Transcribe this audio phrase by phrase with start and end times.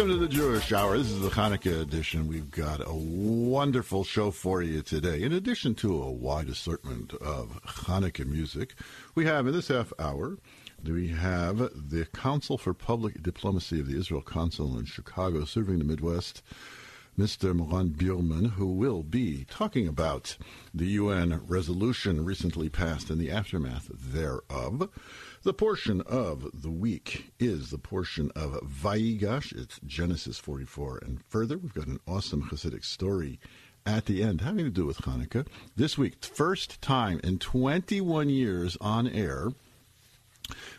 [0.00, 0.96] Welcome to the Jewish Hour.
[0.96, 2.26] This is the Hanukkah edition.
[2.26, 5.22] We've got a wonderful show for you today.
[5.22, 8.76] In addition to a wide assortment of Hanukkah music,
[9.14, 10.38] we have in this half hour,
[10.82, 15.84] we have the Council for Public Diplomacy of the Israel Consul in Chicago, serving the
[15.84, 16.42] Midwest,
[17.18, 17.54] Mr.
[17.54, 20.38] Moran Birman, who will be talking about
[20.72, 24.88] the UN resolution recently passed and the aftermath thereof.
[25.42, 29.56] The portion of the week is the portion of Vayigash.
[29.56, 31.56] It's Genesis 44 and further.
[31.56, 33.40] We've got an awesome Hasidic story
[33.86, 35.46] at the end having to do with Hanukkah.
[35.74, 39.48] This week, first time in 21 years on air,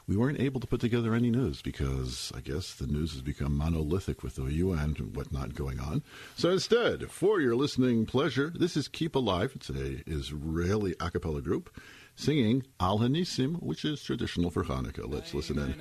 [0.06, 3.58] we weren't able to put together any news because I guess the news has become
[3.58, 6.04] monolithic with the UN and whatnot going on.
[6.36, 9.56] So instead, for your listening pleasure, this is Kippalive.
[9.56, 11.76] It's a Israeli a cappella group
[12.22, 15.12] singing Al Hanisim, which is traditional for Hanukkah.
[15.12, 15.74] Let's listen in.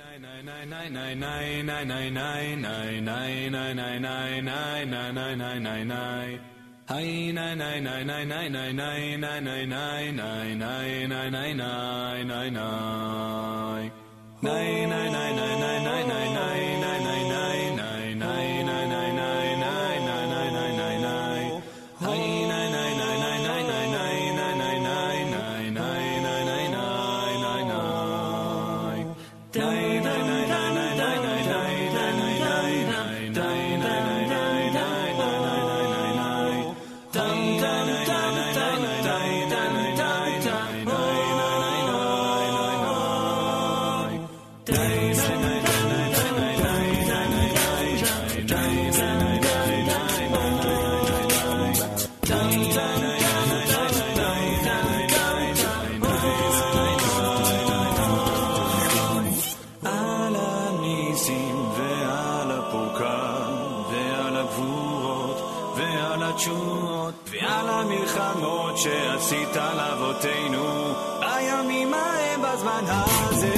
[68.83, 73.51] שעשית לאבותינו בימים ההם בזמן הזה.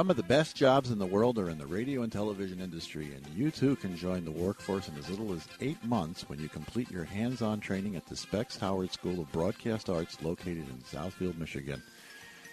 [0.00, 3.12] Some of the best jobs in the world are in the radio and television industry,
[3.14, 6.48] and you too can join the workforce in as little as eight months when you
[6.48, 10.78] complete your hands on training at the Specs Howard School of Broadcast Arts located in
[10.90, 11.82] Southfield, Michigan.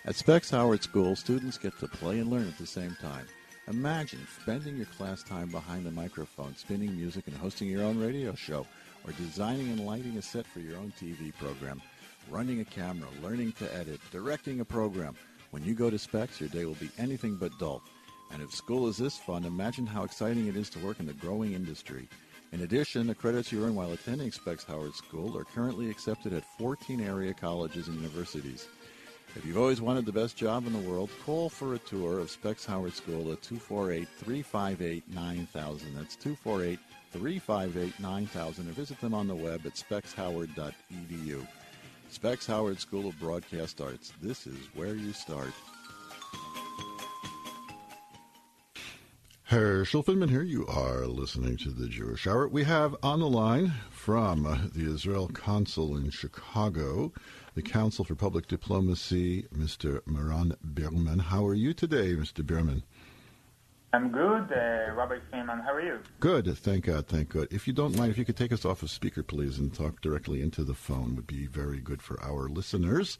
[0.03, 3.25] At Specs Howard School, students get to play and learn at the same time.
[3.69, 8.35] Imagine spending your class time behind the microphone, spinning music and hosting your own radio
[8.35, 8.67] show,
[9.05, 11.81] or designing and lighting a set for your own TV program,
[12.29, 15.15] running a camera, learning to edit, directing a program.
[15.51, 17.81] When you go to Specs, your day will be anything but dull.
[18.31, 21.13] And if school is this fun, imagine how exciting it is to work in the
[21.13, 22.09] growing industry.
[22.51, 26.45] In addition, the credits you earn while attending Specs Howard School are currently accepted at
[26.57, 28.67] 14 area colleges and universities.
[29.35, 32.31] If you've always wanted the best job in the world, call for a tour of
[32.31, 35.95] Specs Howard School at 248 358 9000.
[35.95, 36.79] That's 248
[37.11, 41.47] 358 9000 or visit them on the web at specshoward.edu.
[42.09, 44.13] Specs Howard School of Broadcast Arts.
[44.21, 45.51] This is where you start.
[49.43, 50.43] Herschel Finman here.
[50.43, 52.47] You are listening to the Jewish Hour.
[52.47, 54.43] We have on the line from
[54.75, 57.13] the Israel Consul in Chicago,
[57.55, 60.01] the Council for Public Diplomacy, Mr.
[60.05, 61.19] Moran Birman.
[61.19, 62.45] How are you today, Mr.
[62.45, 62.83] Birman?
[63.97, 65.57] I'm good, uh, Rabbi Freeman.
[65.57, 65.97] How are you?
[66.19, 67.47] Good, thank God, thank God.
[67.49, 70.01] If you don't mind, if you could take us off of speaker, please, and talk
[70.01, 73.17] directly into the phone, would be very good for our listeners.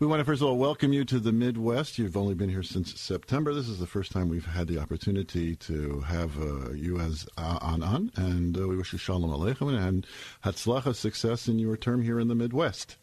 [0.00, 1.96] We want to first of all welcome you to the Midwest.
[1.96, 3.54] You've only been here since September.
[3.54, 7.58] This is the first time we've had the opportunity to have uh, you as uh,
[7.62, 10.06] on on, and uh, we wish you shalom aleichem and
[10.44, 12.98] hatzlacha, success in your term here in the Midwest.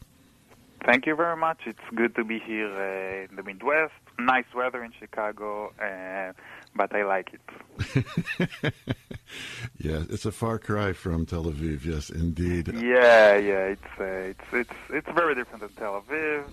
[0.85, 1.61] Thank you very much.
[1.65, 3.93] It's good to be here uh, in the Midwest.
[4.17, 6.33] Nice weather in Chicago, uh,
[6.75, 8.73] but I like it.
[9.77, 11.85] yeah, it's a far cry from Tel Aviv.
[11.85, 12.67] Yes, indeed.
[12.73, 16.45] Yeah, yeah, it's uh, it's it's it's very different than Tel Aviv.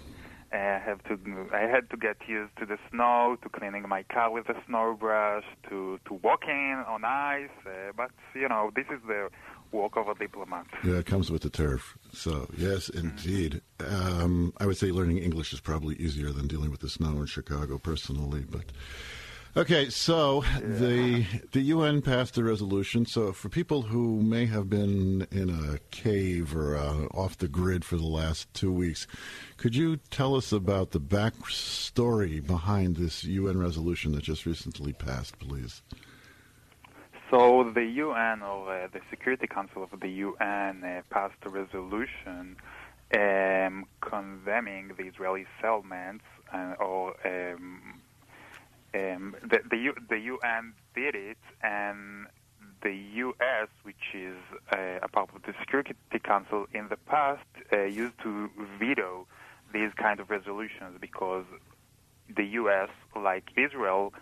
[0.53, 1.19] I have to
[1.53, 4.97] I had to get used to the snow, to cleaning my car with a snow
[4.99, 7.51] brush, to to walking on ice.
[7.67, 9.29] Uh, but you know, this is the
[9.73, 10.67] of a diplomat.
[10.85, 11.97] Yeah, it comes with the turf.
[12.13, 13.63] So yes, indeed.
[13.81, 17.27] Um, I would say learning English is probably easier than dealing with the snow in
[17.27, 18.65] Chicago personally, but.
[19.57, 23.07] Okay, so the the UN passed a resolution.
[23.07, 27.83] So for people who may have been in a cave or uh, off the grid
[27.83, 29.07] for the last two weeks,
[29.57, 35.39] could you tell us about the backstory behind this UN resolution that just recently passed,
[35.39, 35.81] please?
[37.31, 42.57] So the UN or uh, the Security Council of the UN uh, passed a resolution
[43.15, 48.01] um, condemning the Israeli settlements uh, or um,
[48.95, 52.27] um, the, the, the UN did it, and
[52.83, 54.37] the U.S., which is
[54.73, 58.49] uh, a part of the Security Council in the past, uh, used to
[58.79, 59.27] veto
[59.73, 61.45] these kind of resolutions because
[62.35, 64.15] the U.S., like Israel,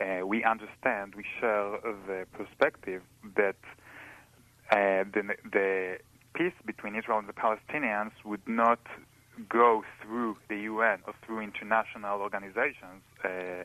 [0.00, 3.02] uh, we understand, we share the perspective
[3.36, 3.56] that
[4.70, 5.98] uh, the, the
[6.34, 8.80] peace between Israel and the Palestinians would not
[9.48, 13.02] go through the UN or through international organizations.
[13.24, 13.64] Uh,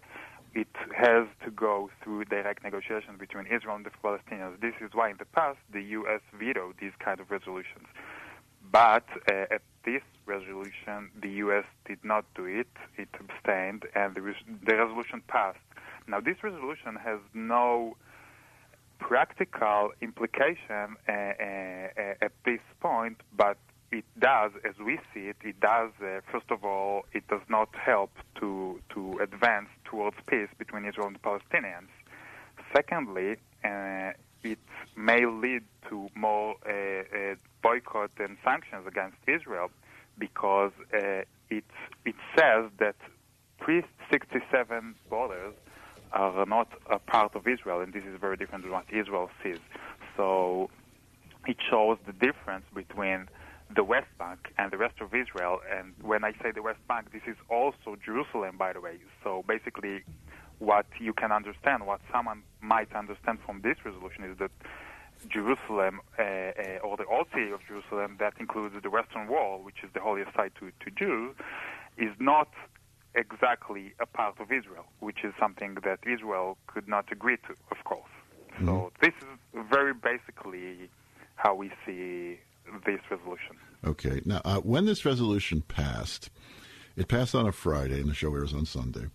[0.54, 4.60] it has to go through direct negotiations between Israel and the Palestinians.
[4.62, 6.22] This is why in the past the U.S.
[6.38, 7.88] vetoed these kind of resolutions.
[8.72, 11.66] But uh, at this resolution, the U.S.
[11.86, 12.68] did not do it.
[12.98, 15.58] It abstained, and the, res- the resolution passed.
[16.08, 17.96] Now, this resolution has no
[19.00, 23.58] practical implication uh, uh, at this point, but
[23.92, 25.92] it does, as we see it, it does.
[26.02, 31.08] Uh, first of all, it does not help to to advance towards peace between Israel
[31.08, 31.92] and the Palestinians.
[32.76, 34.12] Secondly, uh,
[34.44, 34.60] it
[34.96, 39.70] may lead to more uh, uh boycott and sanctions against Israel
[40.18, 40.72] because
[41.50, 41.66] it
[42.06, 42.96] it says that
[43.60, 45.54] pre-67 borders
[46.14, 49.60] are not a part of Israel, and this is very different than what Israel sees.
[50.16, 50.70] So
[51.48, 53.28] it shows the difference between
[53.76, 55.60] the West Bank and the rest of Israel.
[55.72, 58.98] And when I say the West Bank, this is also Jerusalem, by the way.
[59.24, 60.04] So basically,
[60.60, 64.52] what you can understand, what someone might understand from this resolution is that
[65.30, 69.84] Jerusalem, uh, uh, or the old city of Jerusalem, that includes the Western Wall, which
[69.84, 71.36] is the holiest site to, to Jews,
[71.98, 72.50] is not
[73.16, 77.84] exactly a part of Israel, which is something that Israel could not agree to, of
[77.84, 78.10] course.
[78.54, 78.66] Mm-hmm.
[78.68, 80.90] So this is very basically
[81.36, 82.40] how we see
[82.86, 83.58] this resolution.
[83.86, 84.22] Okay.
[84.26, 86.30] Now, uh, when this resolution passed,
[86.96, 89.08] it passed on a Friday, and the show airs on Sunday.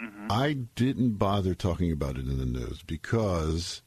[0.00, 0.26] Mm-hmm.
[0.30, 3.82] I didn't bother talking about it in the news because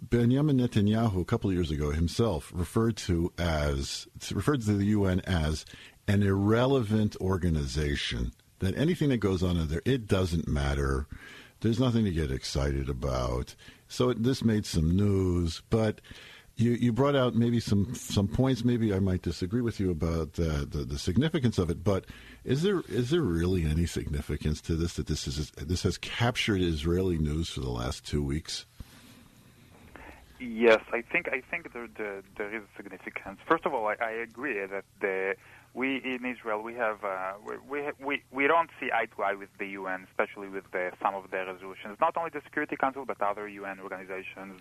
[0.00, 5.20] Benjamin Netanyahu, a couple of years ago, himself referred to as referred to the UN
[5.20, 5.64] as
[6.08, 8.32] an irrelevant organization.
[8.60, 11.06] That anything that goes on in there, it doesn't matter.
[11.60, 13.54] There's nothing to get excited about.
[13.88, 16.00] So it, this made some news, but
[16.56, 18.64] you, you brought out maybe some some points.
[18.64, 21.84] Maybe I might disagree with you about the, the, the significance of it.
[21.84, 22.06] But
[22.44, 24.94] is there is there really any significance to this?
[24.94, 28.64] That this is this has captured Israeli news for the last two weeks.
[30.40, 33.38] Yes, I think I think there there, there is significance.
[33.46, 35.36] First of all, I, I agree that the
[35.76, 37.34] we in Israel we have uh,
[37.68, 41.14] we, we we don't see eye to eye with the UN, especially with the, some
[41.14, 41.98] of their resolutions.
[42.00, 44.60] Not only the Security Council, but other UN organizations,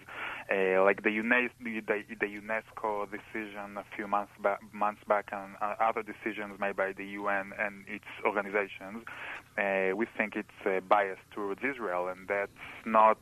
[0.52, 5.56] uh, like the, UNESCO, the, the UNESCO decision a few months back, months back, and
[5.62, 9.06] uh, other decisions made by the UN and its organizations.
[9.58, 12.52] Uh, we think it's uh, biased towards Israel, and that's
[12.86, 13.20] not.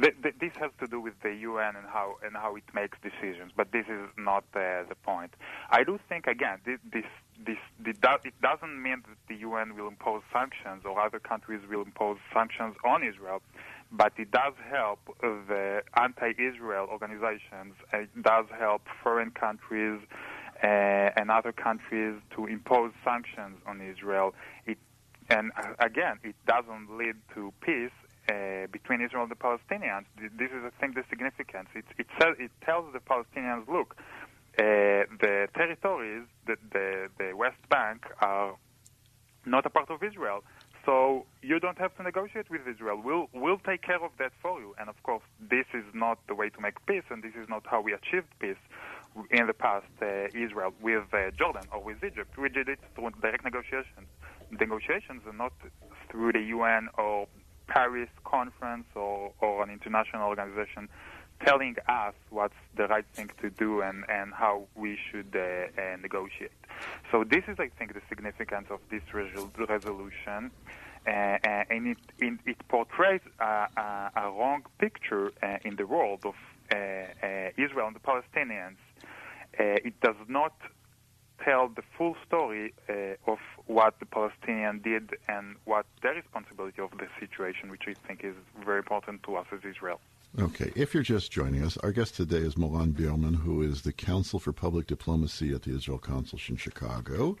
[0.00, 2.96] Th- th- this has to do with the UN and how and how it makes
[3.02, 5.34] decisions, but this is not uh, the point.
[5.70, 7.04] I do think again this this
[7.44, 7.56] this,
[8.24, 12.76] it doesn't mean that the UN will impose sanctions or other countries will impose sanctions
[12.84, 13.42] on Israel,
[13.90, 17.74] but it does help the anti-Israel organizations.
[17.92, 20.00] It does help foreign countries
[20.62, 24.34] uh, and other countries to impose sanctions on Israel.
[24.66, 24.78] It
[25.30, 27.90] and uh, again, it doesn't lead to peace
[28.72, 30.04] between Israel and the Palestinians.
[30.16, 31.68] This is, I think, the significance.
[31.74, 32.06] It, it,
[32.38, 33.96] it tells the Palestinians, look,
[34.58, 38.56] uh, the territories, the, the, the West Bank, are
[39.46, 40.42] not a part of Israel.
[40.88, 43.00] So you don't have to negotiate with Israel.
[43.04, 44.74] We'll we'll take care of that for you.
[44.80, 47.66] And of course, this is not the way to make peace, and this is not
[47.66, 48.62] how we achieved peace
[49.30, 49.86] in the past.
[50.00, 54.08] Uh, Israel with uh, Jordan or with Egypt, we did it through direct negotiations.
[54.50, 55.52] Negotiations are not
[56.10, 57.26] through the UN or
[57.68, 60.88] Paris conference or, or an international organization
[61.44, 65.96] telling us what's the right thing to do and, and how we should uh, uh,
[66.02, 66.50] negotiate.
[67.12, 70.50] So this is, I think, the significance of this resol- resolution.
[71.06, 73.66] Uh, uh, and it, in, it portrays uh,
[74.16, 76.34] a wrong picture uh, in the world of
[76.72, 76.76] uh,
[77.56, 78.76] Israel and the Palestinians.
[79.60, 80.54] It does not
[81.44, 86.90] tell the full story uh, of what the Palestinian did and what their responsibility of
[86.98, 90.00] the situation, which I think is very important to us as Israel.
[90.38, 93.92] Okay, if you're just joining us, our guest today is Moran Birman, who is the
[93.92, 97.36] Counsel for Public Diplomacy at the Israel Consulate in Chicago.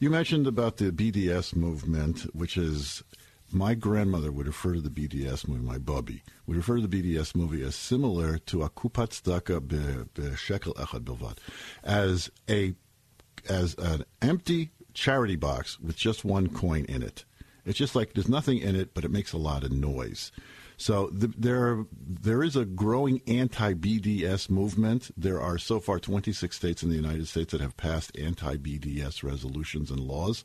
[0.00, 3.04] You mentioned about the BDS movement, which is
[3.52, 7.34] my grandmother would refer to the BDS movie, my bubby, would refer to the BDS
[7.34, 9.66] movie as similar to a kupat tzedakah
[10.14, 11.38] be, shekel echad bilvad,
[11.82, 12.74] as a
[13.48, 17.24] as an empty charity box with just one coin in it.
[17.64, 20.32] It's just like there's nothing in it, but it makes a lot of noise.
[20.76, 25.10] So the, there, there is a growing anti-BDS movement.
[25.14, 29.90] There are so far 26 states in the United States that have passed anti-BDS resolutions
[29.90, 30.42] and laws.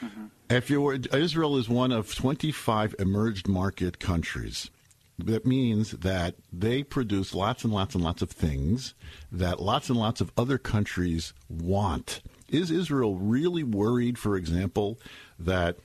[0.00, 0.24] Mm-hmm.
[0.48, 4.70] If you were, Israel is one of 25 emerged market countries.
[5.24, 8.94] That means that they produce lots and lots and lots of things
[9.30, 12.22] that lots and lots of other countries want.
[12.48, 14.98] Is Israel really worried, for example,
[15.38, 15.76] that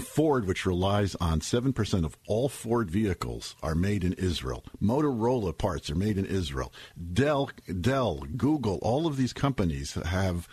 [0.00, 4.64] Ford, which relies on 7% of all Ford vehicles, are made in Israel.
[4.82, 6.72] Motorola parts are made in Israel.
[7.12, 10.48] Dell, Dell, Google, all of these companies have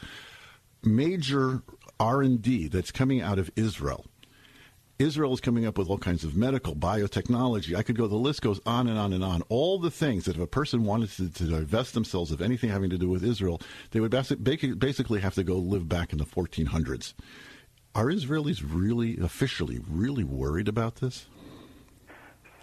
[0.83, 1.63] major
[1.99, 4.05] R&D that's coming out of Israel.
[5.03, 7.75] Israel is coming up with all kinds of medical, biotechnology.
[7.75, 9.41] I could go, the list goes on and on and on.
[9.49, 12.89] All the things that if a person wanted to, to divest themselves of anything having
[12.89, 17.13] to do with Israel, they would basically have to go live back in the 1400s.
[17.93, 21.27] Are Israelis really, officially, really worried about this?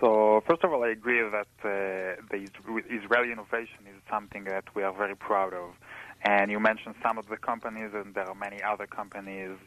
[0.01, 2.49] So, first of all, I agree that uh, the
[2.89, 5.75] Israeli innovation is something that we are very proud of.
[6.23, 9.59] And you mentioned some of the companies, and there are many other companies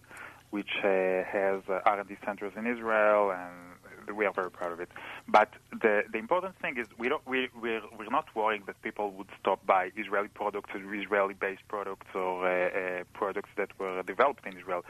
[0.53, 4.91] which uh, has uh, R&D centers in Israel, and we are very proud of it.
[5.27, 9.07] But the the important thing is we don't we we're, we're not worrying that people
[9.17, 14.45] would stop by Israeli products or Israeli-based products or uh, uh, products that were developed
[14.45, 14.83] in Israel.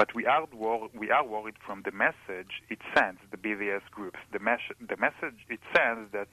[0.00, 4.20] But we are wor- we are worried from the message it sends the BDS groups.
[4.32, 6.28] The mes- the message it sends that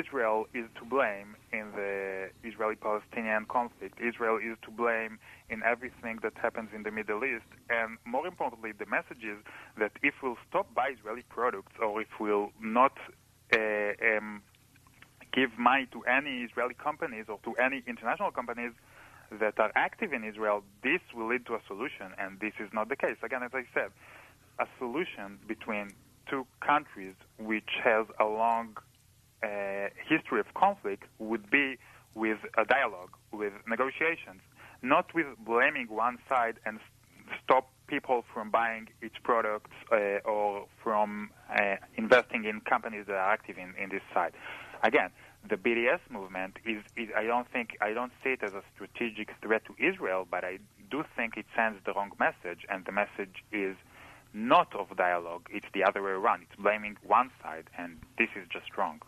[0.00, 4.00] Israel is to blame in the Israeli-Palestinian conflict.
[4.00, 5.18] Israel is to blame
[5.50, 7.50] in everything that happens in the Middle East.
[7.68, 9.38] And more importantly, the message is
[9.78, 12.96] that if we'll stop buy Israeli products or if we'll not
[13.54, 13.58] uh,
[14.16, 14.42] um,
[15.32, 18.72] give money to any Israeli companies or to any international companies
[19.40, 22.12] that are active in Israel, this will lead to a solution.
[22.18, 23.16] And this is not the case.
[23.22, 23.90] Again, as I said,
[24.58, 25.90] a solution between
[26.28, 28.76] two countries which has a long
[29.42, 31.78] uh, history of conflict would be
[32.14, 34.42] with a dialogue, with negotiations,
[34.82, 36.80] not with blaming one side and
[37.42, 43.32] stop people from buying its products uh, or from uh, investing in companies that are
[43.32, 44.32] active in, in this side.
[44.82, 45.10] Again,
[45.48, 49.32] the BDS movement is, is, I don't think, I don't see it as a strategic
[49.42, 50.58] threat to Israel, but I
[50.90, 53.76] do think it sends the wrong message, and the message is
[54.32, 56.42] not of dialogue, it's the other way around.
[56.42, 59.00] It's blaming one side, and this is just wrong.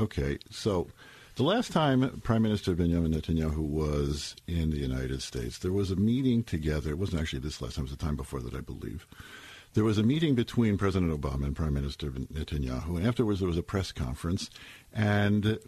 [0.00, 0.88] Okay, so
[1.36, 5.96] The last time Prime Minister Benjamin Netanyahu was in the United States, there was a
[5.96, 6.90] meeting together.
[6.90, 9.04] It wasn't actually this last time, it was the time before that, I believe.
[9.72, 13.58] There was a meeting between President Obama and Prime Minister Netanyahu, and afterwards there was
[13.58, 14.48] a press conference,
[14.92, 15.58] and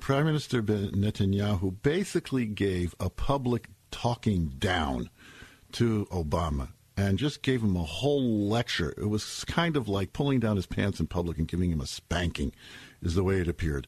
[0.00, 5.10] Prime Minister Netanyahu basically gave a public talking down
[5.72, 8.94] to Obama and just gave him a whole lecture.
[8.96, 11.86] It was kind of like pulling down his pants in public and giving him a
[11.86, 12.52] spanking,
[13.02, 13.86] is the way it appeared.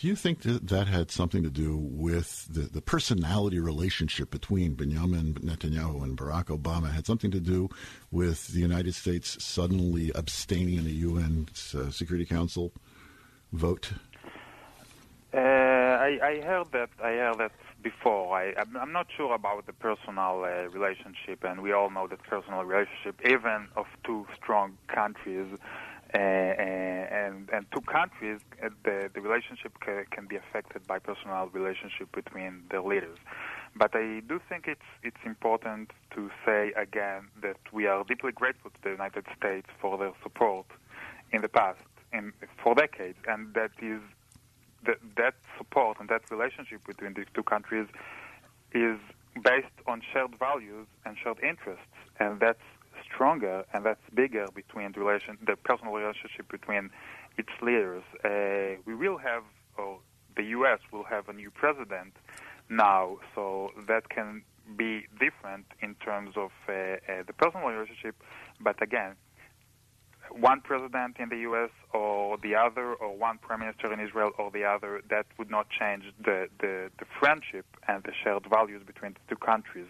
[0.00, 4.72] Do you think that that had something to do with the, the personality relationship between
[4.72, 6.90] Benjamin Netanyahu and Barack Obama?
[6.90, 7.68] Had something to do
[8.10, 12.72] with the United States suddenly abstaining in the UN uh, Security Council
[13.52, 13.92] vote?
[15.34, 16.88] Uh, I, I, heard that.
[17.04, 17.52] I heard that
[17.82, 18.34] before.
[18.34, 22.64] I, am not sure about the personal uh, relationship, and we all know that personal
[22.64, 25.58] relationship, even of two strong countries,
[26.18, 32.10] and and two countries, uh, the the relationship ca- can be affected by personal relationship
[32.12, 33.18] between the leaders.
[33.76, 38.70] But I do think it's it's important to say again that we are deeply grateful
[38.70, 40.66] to the United States for their support
[41.32, 41.80] in the past,
[42.12, 44.00] in for decades, and that is
[44.86, 47.86] that that support and that relationship between these two countries
[48.72, 48.98] is
[49.44, 52.58] based on shared values and shared interests, and that's
[53.04, 56.90] stronger and that's bigger between the relation, the personal relationship between
[57.36, 58.02] its leaders.
[58.24, 59.44] Uh, we will have,
[59.76, 59.98] or
[60.36, 60.80] the U.S.
[60.92, 62.14] will have a new president
[62.68, 64.42] now, so that can
[64.76, 68.14] be different in terms of uh, uh, the personal relationship.
[68.60, 69.16] But again,
[70.30, 71.70] one president in the U.S.
[71.92, 75.66] or the other, or one prime minister in Israel or the other, that would not
[75.70, 79.86] change the, the, the friendship and the shared values between the two countries.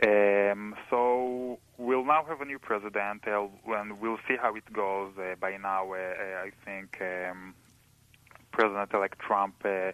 [0.00, 5.12] Um, so we'll now have a new president, uh, and we'll see how it goes.
[5.18, 7.54] Uh, by now, uh, uh I think um,
[8.52, 9.92] President-elect Trump uh, uh,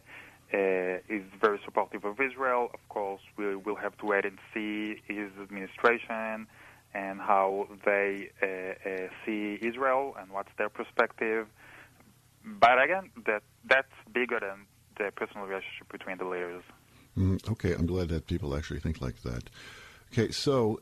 [1.08, 2.70] is very supportive of Israel.
[2.74, 6.48] Of course, we will have to wait and see his administration
[6.92, 8.28] and how they
[9.24, 11.48] see Israel and what's their perspective.
[12.44, 14.66] But again, that that's bigger than
[14.98, 16.62] the personal relationship between the leaders.
[17.18, 19.48] Mm, okay, I'm glad that people actually think like that.
[20.16, 20.80] Okay, so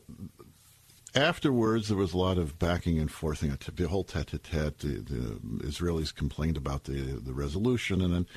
[1.15, 4.77] afterwards there was a lot of backing and forthing, the whole tete-a-tete.
[4.77, 8.27] The, the Israelis complained about the the resolution, and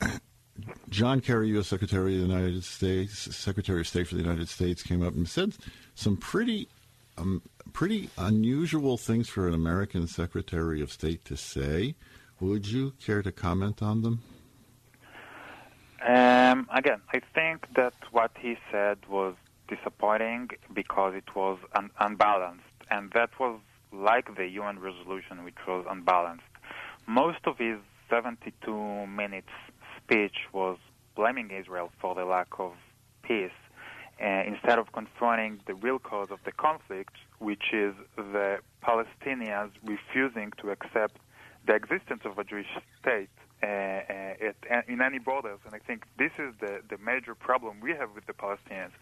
[0.00, 0.20] then
[0.88, 1.66] John Kerry, U.S.
[1.66, 5.28] Secretary of the United States, Secretary of State for the United States, came up and
[5.28, 5.54] said
[5.96, 6.68] some pretty
[7.18, 11.96] um, pretty unusual things for an American Secretary of State to say.
[12.38, 14.22] Would you care to comment on them?
[16.06, 19.34] Um, again, I think that what he said was
[19.74, 23.58] disappointing because it was un- unbalanced, and that was
[23.92, 26.44] like the UN resolution, which was unbalanced.
[27.06, 27.78] Most of his
[28.08, 29.54] 72 minutes
[29.96, 30.76] speech was
[31.16, 32.72] blaming Israel for the lack of
[33.22, 33.50] peace,
[34.20, 40.52] uh, instead of confronting the real cause of the conflict, which is the Palestinians refusing
[40.60, 41.16] to accept
[41.66, 42.66] the existence of a Jewish
[43.00, 43.30] state
[43.62, 43.66] uh,
[44.88, 45.58] in any borders.
[45.64, 48.92] And I think this is the, the major problem we have with the Palestinians.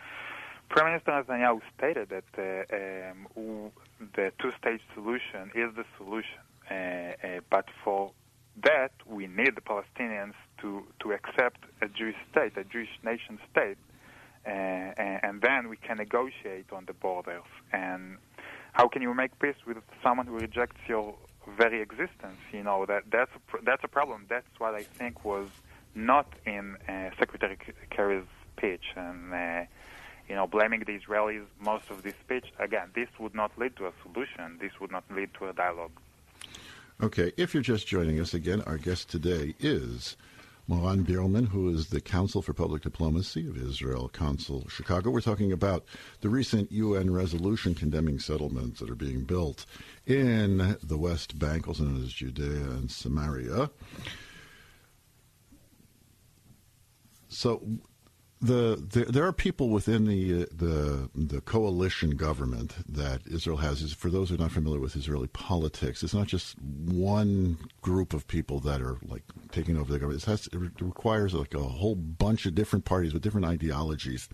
[0.69, 3.71] Prime Minister Netanyahu stated that uh, um,
[4.15, 8.13] the two-state solution is the solution, uh, uh, but for
[8.63, 13.79] that we need the Palestinians to, to accept a Jewish state, a Jewish nation state,
[14.47, 17.43] uh, and then we can negotiate on the borders.
[17.73, 18.19] And
[18.73, 21.15] how can you make peace with someone who rejects your
[21.57, 22.39] very existence?
[22.53, 24.27] You know that that's a, that's a problem.
[24.29, 25.49] That's what I think was
[25.95, 27.57] not in uh, Secretary
[27.91, 28.25] Kerry's
[28.57, 29.33] speech, and
[30.29, 33.87] you know, blaming the Israelis most of this speech, again, this would not lead to
[33.87, 34.59] a solution.
[34.61, 35.93] This would not lead to a dialogue.
[37.01, 40.17] Okay, if you're just joining us again, our guest today is
[40.67, 45.11] Moran Birman, who is the Council for Public Diplomacy of Israel Council Chicago.
[45.11, 45.85] We're talking about
[46.21, 49.65] the recent UN resolution condemning settlements that are being built
[50.07, 53.71] in the West Bank, also known as Judea and Samaria.
[57.29, 57.63] So
[58.41, 63.93] the, the, there are people within the uh, the the coalition government that Israel has.
[63.93, 68.29] For those who are not familiar with Israeli politics, it's not just one group of
[68.29, 70.23] people that are like taking over the government.
[70.23, 74.29] It, has, it requires like a whole bunch of different parties with different ideologies.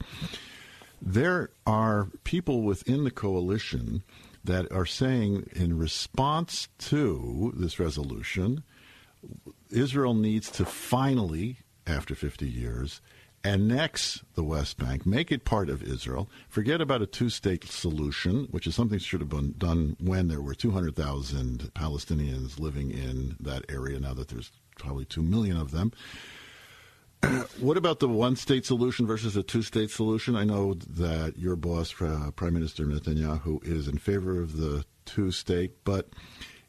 [1.00, 4.02] There are people within the coalition
[4.44, 8.62] that are saying, in response to this resolution,
[9.70, 13.00] Israel needs to finally, after 50 years,
[13.44, 18.48] annex the West Bank, make it part of Israel, forget about a two state solution,
[18.50, 23.36] which is something that should have been done when there were 200,000 Palestinians living in
[23.40, 25.92] that area, now that there's probably 2 million of them.
[27.60, 30.36] what about the one state solution versus a two state solution?
[30.36, 35.30] I know that your boss, uh, Prime Minister Netanyahu, is in favor of the two
[35.30, 36.08] state, but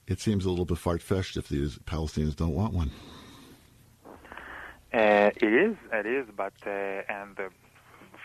[0.07, 2.91] it seems a little bit far fetched if the Palestinians don't want one.
[4.95, 7.49] Uh, it is, it is, but uh, and uh,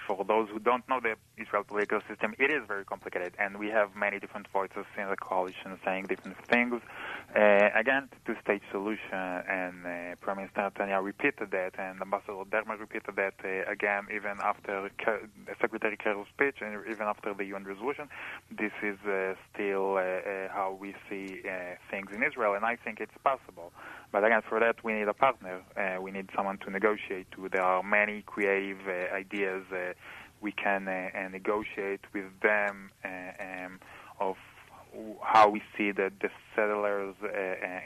[0.06, 3.68] for those who don't know the Israel political system, it is very complicated, and we
[3.68, 6.80] have many different voices in the coalition saying different things.
[7.34, 13.14] Uh, again, two-state solution, and uh, Prime Minister Netanyahu repeated that, and Ambassador Dermer repeated
[13.16, 14.90] that uh, again, even after
[15.60, 18.08] Secretary Kerry's speech, and even after the UN resolution.
[18.50, 21.42] This is uh, still uh, uh, how we see
[21.90, 23.72] things in Israel, and I think it's possible.
[24.12, 25.62] But again, for that, we need a partner.
[26.00, 27.48] We need someone to negotiate to.
[27.48, 28.78] There are many creative
[29.14, 29.92] ideas uh,
[30.40, 33.80] we can uh, uh, negotiate with them uh, um,
[34.18, 34.36] of
[35.22, 37.28] how we see the, the settlers uh,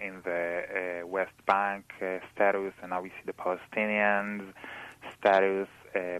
[0.02, 4.52] in the uh, West Bank uh, status and how we see the Palestinians
[5.18, 5.68] status.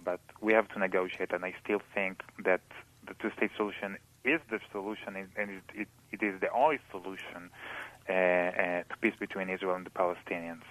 [0.04, 2.60] But we have to negotiate, and I still think that
[3.08, 7.50] the two-state solution is the solution, and it, it, it is the only solution
[8.06, 10.62] to peace between Israel and the Palestinians.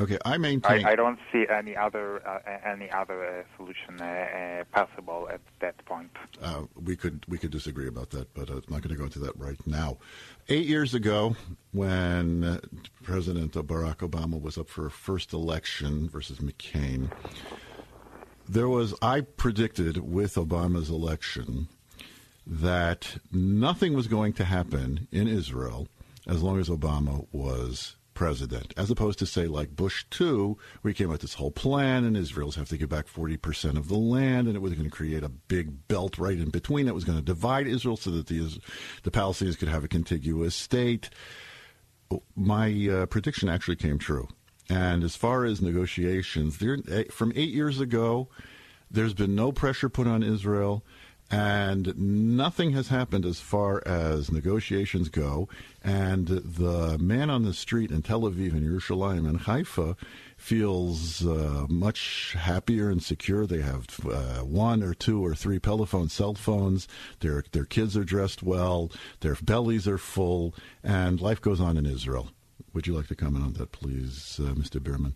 [0.00, 0.86] Okay, I maintain.
[0.86, 5.40] I, I don't see any other uh, any other uh, solution uh, uh, possible at
[5.60, 6.10] that point.
[6.40, 9.18] Uh, we could we could disagree about that, but I'm not going to go into
[9.20, 9.98] that right now.
[10.48, 11.36] Eight years ago,
[11.72, 12.60] when uh,
[13.02, 17.10] President Barack Obama was up for a first election versus McCain,
[18.48, 21.68] there was I predicted with Obama's election
[22.46, 25.88] that nothing was going to happen in Israel
[26.26, 30.94] as long as Obama was president, as opposed to say like Bush two, where he
[30.94, 33.86] came out with this whole plan, and Israel's have to give back forty percent of
[33.86, 36.94] the land, and it was going to create a big belt right in between that
[36.94, 38.40] was going to divide Israel so that the
[39.04, 41.10] the Palestinians could have a contiguous state.
[42.34, 44.26] My uh, prediction actually came true,
[44.68, 46.78] and as far as negotiations, there
[47.12, 48.28] from eight years ago,
[48.90, 50.84] there's been no pressure put on Israel.
[51.30, 55.48] And nothing has happened as far as negotiations go.
[55.84, 59.96] And the man on the street in Tel Aviv and Yerushalayim and Haifa
[60.38, 63.46] feels uh, much happier and secure.
[63.46, 66.88] They have uh, one or two or three Pelephone cell phones.
[67.20, 68.90] Their their kids are dressed well.
[69.20, 72.30] Their bellies are full, and life goes on in Israel.
[72.72, 74.80] Would you like to comment on that, please, uh, Mr.
[74.80, 75.14] Birman?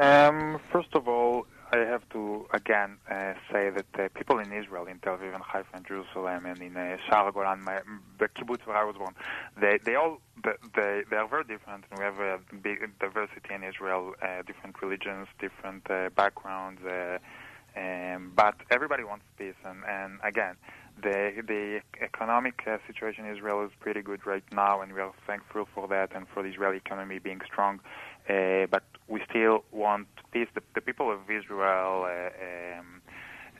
[0.00, 4.84] Um, first of all, I have to again uh, say that uh, people in Israel,
[4.84, 7.80] in Tel Aviv and Haifa and Jerusalem and in uh, Sha'ar Golan, my,
[8.18, 9.14] the kibbutz where I was born,
[9.58, 13.64] they they all they they are very different, and we have a big diversity in
[13.64, 17.18] Israel, uh, different religions, different uh, backgrounds, uh,
[17.74, 20.56] um, but everybody wants peace, and and again.
[21.02, 25.14] The the economic uh, situation in Israel is pretty good right now, and we are
[25.26, 27.80] thankful for that and for the Israeli economy being strong.
[28.26, 30.48] But we still want peace.
[30.54, 33.02] The, the people of Israel, uh, um,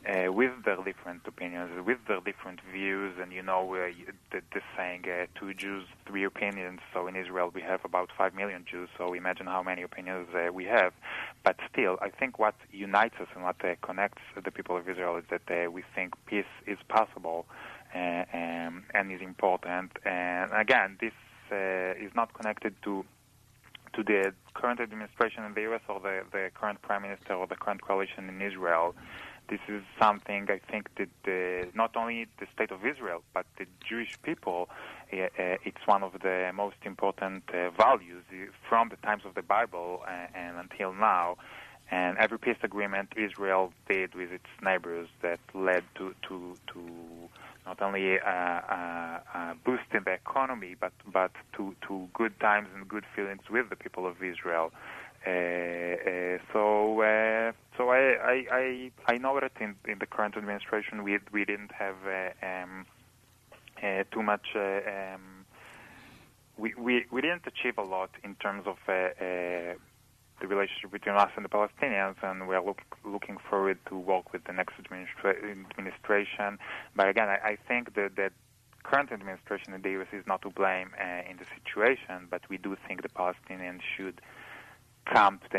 [0.09, 3.93] uh, with their different opinions, with their different views, and you know uh,
[4.33, 6.81] the, the saying uh, two Jews, three opinions.
[6.93, 8.89] So in Israel we have about five million Jews.
[8.99, 10.93] So imagine how many opinions uh, we have.
[11.45, 15.17] But still, I think what unites us and what uh, connects the people of Israel
[15.17, 17.47] is that uh, we think peace is possible
[17.95, 19.93] uh, um, and is important.
[20.05, 21.13] And again, this
[21.53, 23.05] uh, is not connected to
[23.95, 25.81] to the current administration in the U.S.
[25.89, 28.95] or the, the current prime minister or the current coalition in Israel.
[29.49, 33.67] This is something I think that the, not only the state of Israel, but the
[33.87, 34.69] Jewish people,
[35.13, 38.25] uh, it's one of the most important uh, values
[38.69, 40.03] from the times of the Bible
[40.35, 41.37] and until now.
[41.91, 46.81] And every peace agreement Israel did with its neighbors that led to, to, to
[47.67, 52.89] not only uh, uh, uh, boosting the economy, but but to, to good times and
[52.89, 54.73] good feelings with the people of Israel.
[55.25, 58.01] Uh, uh, so uh, so I,
[58.35, 61.97] I, I I know that in, in the current administration we we didn't have
[62.43, 62.87] um,
[64.11, 64.47] too much.
[64.57, 65.47] Um,
[66.59, 68.77] we, we we didn't achieve a lot in terms of
[70.43, 74.33] the relationship between us and the Palestinians, and we are look, looking forward to work
[74.33, 76.59] with the next administra- administration.
[76.97, 78.31] But again, I, I think that the
[78.83, 80.09] current administration in the U.S.
[80.13, 84.21] is not to blame uh, in the situation, but we do think the Palestinians should
[85.07, 85.59] come to the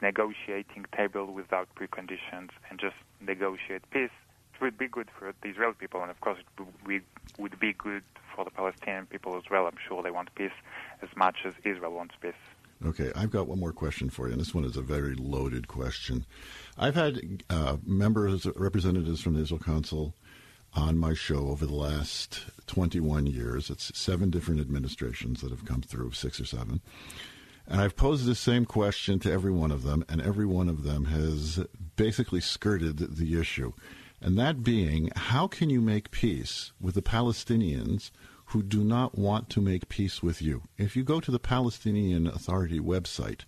[0.00, 4.10] negotiating, table without preconditions and just negotiate peace.
[4.54, 6.38] It would be good for the Israeli people, and of course,
[6.86, 7.02] it
[7.38, 8.02] would be good
[8.34, 9.66] for the Palestinian people as well.
[9.66, 10.58] I'm sure they want peace
[11.00, 12.34] as much as Israel wants peace.
[12.84, 15.68] Okay, I've got one more question for you, and this one is a very loaded
[15.68, 16.26] question.
[16.76, 20.14] I've had uh, members, representatives from the Israel Council
[20.74, 23.70] on my show over the last 21 years.
[23.70, 26.80] It's seven different administrations that have come through, six or seven.
[27.68, 30.82] And I've posed the same question to every one of them, and every one of
[30.82, 31.60] them has
[31.94, 33.72] basically skirted the issue.
[34.20, 38.10] And that being, how can you make peace with the Palestinians
[38.52, 40.62] who do not want to make peace with you?
[40.76, 43.40] If you go to the Palestinian Authority website,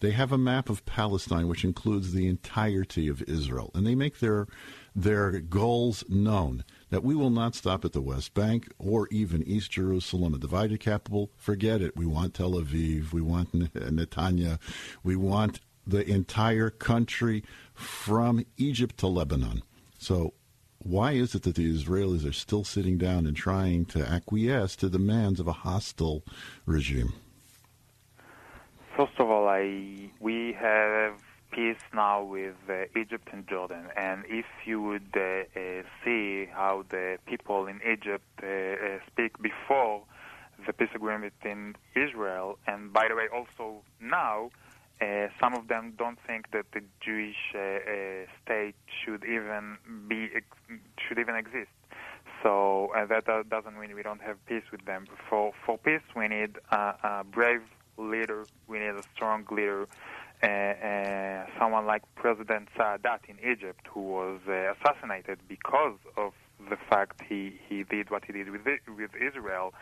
[0.00, 4.18] they have a map of Palestine which includes the entirety of Israel, and they make
[4.18, 4.46] their
[4.94, 9.72] their goals known that we will not stop at the West Bank or even East
[9.72, 11.30] Jerusalem, a divided capital.
[11.36, 11.94] Forget it.
[11.94, 13.12] We want Tel Aviv.
[13.12, 14.58] We want Netanya.
[15.04, 19.62] We want the entire country from Egypt to Lebanon.
[19.98, 20.32] So,
[20.78, 24.88] why is it that the Israelis are still sitting down and trying to acquiesce to
[24.88, 26.22] demands of a hostile
[26.64, 27.12] regime?
[28.96, 31.14] First of all, I we have
[31.50, 35.20] peace now with uh, Egypt and Jordan, and if you would uh,
[35.58, 40.02] uh, see how the people in Egypt uh, uh, speak before
[40.66, 44.50] the peace agreement in Israel, and by the way, also now,
[45.00, 47.36] uh, some of them don't think that the Jewish
[48.42, 49.76] state should even
[50.08, 50.30] be
[51.06, 51.70] should even exist.
[52.42, 55.06] So that doesn't mean we don't have peace with them.
[55.28, 57.62] For for peace, we need a brave
[57.98, 58.44] leader.
[58.68, 59.88] We need a strong leader.
[60.42, 66.34] Uh, uh, someone like President Sadat in Egypt, who was uh, assassinated because of
[66.68, 68.60] the fact he, he did what he did with
[68.96, 69.72] with Israel.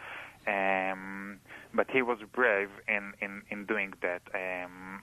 [0.46, 1.38] Um,
[1.72, 4.22] but he was brave in, in, in doing that.
[4.34, 5.02] Um,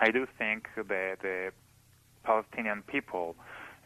[0.00, 1.52] I do think that the
[2.24, 3.36] Palestinian people,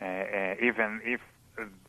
[0.01, 1.21] uh, uh, even if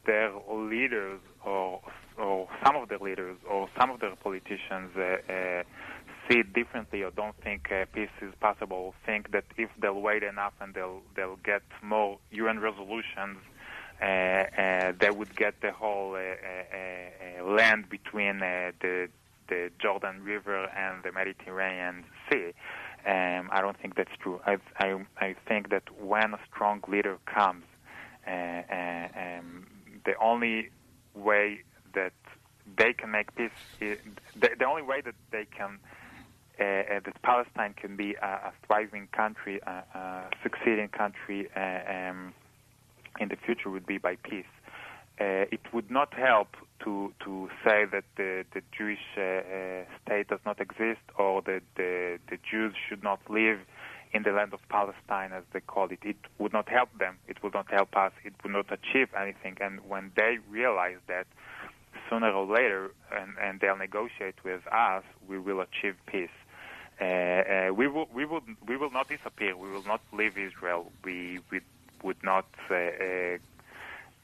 [0.06, 1.82] their leaders or
[2.18, 5.64] or some of their leaders or some of their politicians uh,
[6.28, 10.24] see it differently or don't think uh, peace is possible, think that if they'll wait
[10.24, 13.57] enough and they'll they'll get more UN resolutions, uh, uh,
[14.00, 19.10] they would get the whole uh, uh, uh, land between the
[19.48, 22.54] the Jordan River and the Mediterranean Sea.
[23.06, 24.42] Um, I don't think that's true.
[24.46, 27.64] I, I, I think that when a strong leader comes,
[28.28, 29.66] um,
[30.04, 30.70] the only
[31.16, 31.62] way
[31.94, 32.12] that
[32.78, 34.00] they can make peace, is,
[34.36, 35.80] the, the only way that they can
[36.60, 42.10] uh, uh, that Palestine can be a, a thriving country, a, a succeeding country uh,
[42.10, 42.34] um,
[43.20, 44.46] in the future would be by peace.
[45.20, 46.50] Uh, it would not help
[46.84, 51.64] to to say that the the Jewish uh, uh, state does not exist or that
[51.76, 53.60] the the Jews should not live
[54.14, 56.00] in the land of Palestine, as they call it.
[56.04, 57.18] It would not help them.
[57.28, 58.12] It would not help us.
[58.24, 59.58] It would not achieve anything.
[59.60, 61.28] And when they realize that,
[62.10, 66.30] sooner or later, and, and they'll negotiate with us, we will achieve peace.
[67.00, 69.56] Uh, uh, we will we will we will not disappear.
[69.56, 70.92] We will not leave Israel.
[71.04, 71.62] We we
[72.04, 73.38] would not uh, uh,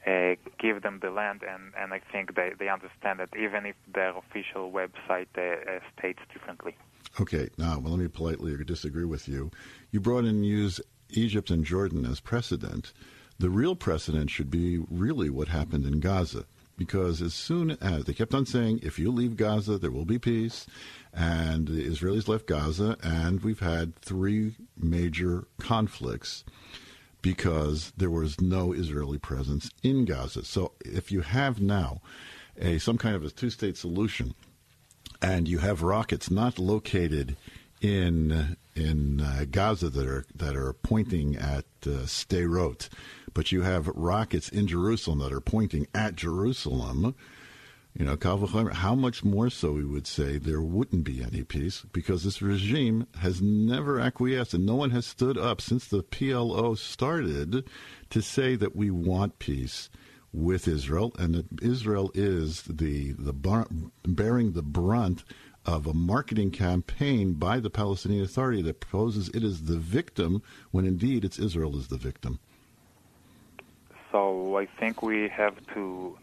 [0.06, 3.76] uh, give them the land, and, and I think they, they understand that even if
[3.92, 6.76] their official website uh, states differently.
[7.20, 9.50] Okay, now well, let me politely disagree with you.
[9.90, 12.92] You brought in use Egypt and Jordan as precedent.
[13.38, 16.44] The real precedent should be really what happened in Gaza
[16.76, 20.18] because as soon as they kept on saying, if you leave Gaza, there will be
[20.18, 20.66] peace,
[21.12, 26.44] and the Israelis left Gaza, and we've had three major conflicts
[27.24, 30.44] because there was no Israeli presence in Gaza.
[30.44, 32.02] So if you have now
[32.60, 34.34] a some kind of a two-state solution,
[35.22, 37.36] and you have rockets not located
[37.80, 42.90] in in uh, Gaza that are that are pointing at uh, Sderot,
[43.32, 47.14] but you have rockets in Jerusalem that are pointing at Jerusalem.
[47.96, 48.16] You know,
[48.72, 53.06] how much more so we would say there wouldn't be any peace because this regime
[53.20, 57.64] has never acquiesced and no one has stood up since the PLO started
[58.10, 59.90] to say that we want peace
[60.32, 63.32] with Israel and that Israel is the the
[64.04, 65.22] bearing the brunt
[65.64, 70.84] of a marketing campaign by the Palestinian Authority that proposes it is the victim when
[70.84, 72.40] indeed it's Israel is the victim.
[74.10, 76.18] So I think we have to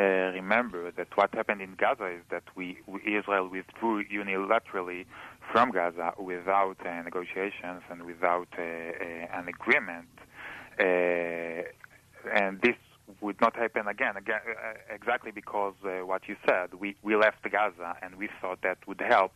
[0.00, 5.04] remember that what happened in Gaza is that we, we Israel withdrew unilaterally
[5.52, 10.08] from Gaza without uh, negotiations and without uh, uh an agreement,
[10.78, 11.62] uh,
[12.32, 12.76] and this
[13.20, 14.16] would not happen again.
[14.16, 18.78] again uh, exactly because what you said, we we left Gaza and we thought that
[18.86, 19.32] would help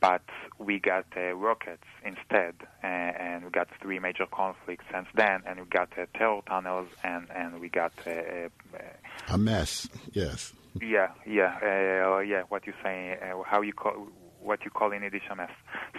[0.00, 0.22] but
[0.58, 5.60] we got uh, rockets instead, and, and, we got three major conflicts since then, and
[5.60, 8.88] we got uh, terror tunnels, and and we got uh, uh
[9.28, 9.88] a mess.
[10.12, 10.52] Yes.
[10.80, 12.42] Yeah, yeah, uh, yeah.
[12.48, 13.16] What you saying?
[13.22, 14.08] Uh, how you call?
[14.46, 15.50] what you call in Yiddish a mess.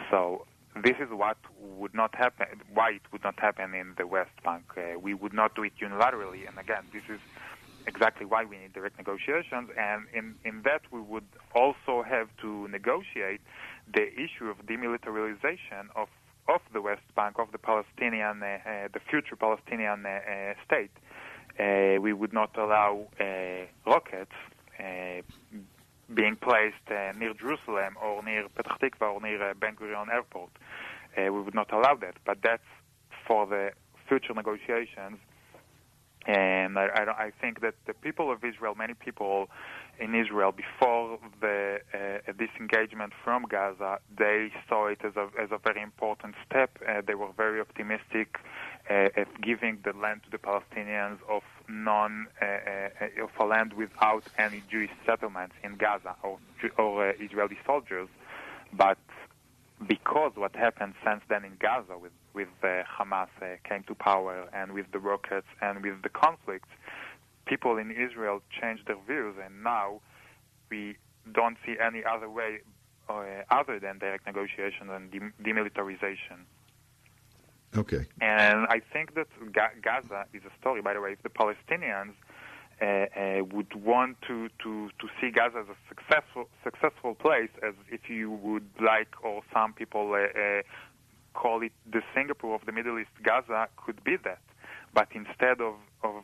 [0.09, 0.45] So
[0.81, 4.63] this is what would not happen, why it would not happen in the West Bank.
[4.77, 7.19] Uh, we would not do it unilaterally, and again, this is
[7.85, 12.67] exactly why we need direct negotiations, and in, in that we would also have to
[12.69, 13.41] negotiate
[13.93, 16.07] the issue of demilitarization of,
[16.47, 20.91] of the West Bank, of the Palestinian, uh, uh, the future Palestinian uh, state.
[21.59, 24.31] Uh, we would not allow uh, rockets
[24.79, 25.21] uh,
[26.13, 26.75] being placed
[27.17, 30.51] near Jerusalem or near Petah Tikva or near Ben Gurion Airport.
[31.17, 32.69] We would not allow that, but that's
[33.27, 33.71] for the
[34.07, 35.17] future negotiations.
[36.27, 39.49] And I, I, I think that the people of Israel, many people
[39.99, 45.57] in Israel, before the uh, disengagement from Gaza, they saw it as a, as a
[45.57, 46.77] very important step.
[46.87, 48.37] Uh, they were very optimistic
[48.89, 53.73] uh, at giving the land to the Palestinians of non uh, uh, of a land
[53.73, 56.37] without any Jewish settlements in Gaza or,
[56.77, 58.07] or uh, Israeli soldiers.
[58.73, 58.97] But
[59.87, 63.29] because what happened since then in Gaza with with Hamas
[63.67, 66.69] came to power and with the rockets and with the conflicts,
[67.47, 70.01] people in Israel changed their views, and now
[70.69, 70.97] we
[71.33, 72.59] don't see any other way
[73.09, 76.39] uh, other than direct negotiation and dem- demilitarization.
[77.75, 78.05] Okay.
[78.21, 80.81] And I think that Ga- Gaza is a story.
[80.81, 82.13] By the way, if the Palestinians
[82.81, 87.73] uh, uh, would want to, to, to see Gaza as a successful successful place, as
[87.89, 90.61] if you would like, or some people uh, uh,
[91.33, 94.41] call it the Singapore of the Middle East, Gaza could be that.
[94.93, 96.23] But instead of, of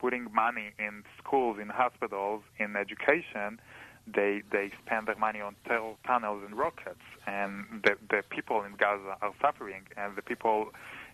[0.00, 3.60] putting money in schools, in hospitals, in education,
[4.06, 8.72] they they spend their money on terror tunnels and rockets, and the the people in
[8.76, 10.58] Gaza are suffering, and the people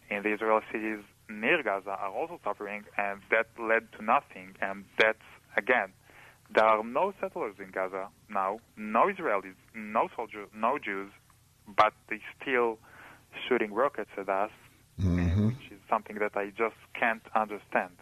[0.08, 4.54] in the Israeli cities near Gaza are also suffering, and that led to nothing.
[4.60, 5.92] And that's again,
[6.54, 11.10] there are no settlers in Gaza now, no Israelis, no soldiers, no Jews,
[11.76, 12.78] but they still
[13.48, 14.50] shooting rockets at us,
[15.00, 15.48] Mm-hmm.
[15.48, 17.92] which is something that I just can't understand.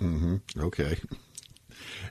[0.00, 0.98] Hmm Okay.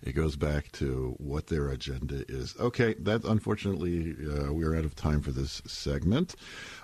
[0.04, 2.56] It goes back to what their agenda is.
[2.60, 6.36] Okay, that unfortunately uh, we are out of time for this segment.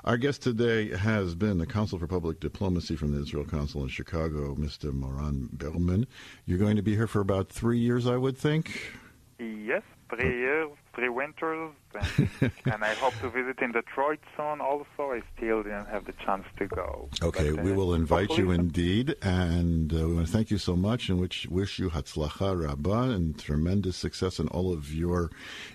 [0.03, 3.89] Our guest today has been the Council for Public Diplomacy from the Israel Council in
[3.89, 4.93] Chicago, Mr.
[4.93, 6.07] Moran Birman.
[6.45, 8.93] You're going to be here for about three years, I would think.
[9.39, 12.29] Yes, three years, three winters, and,
[12.65, 14.61] and I hope to visit in Detroit soon.
[14.61, 17.09] Also, I still didn't have the chance to go.
[17.21, 20.57] Okay, But, uh, we will invite you indeed, and uh, we want to thank you
[20.57, 25.31] so much, and wish wish you hatzlacha rabba and tremendous success in all of your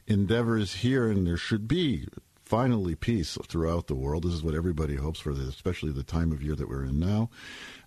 [0.07, 1.11] endeavors here.
[1.11, 2.07] And there should be
[2.49, 4.25] finally peace throughout the world.
[4.25, 7.29] This is what everybody hopes for, especially the time of year that we're in now.